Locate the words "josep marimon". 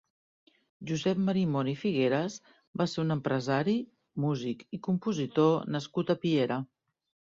0.91-1.67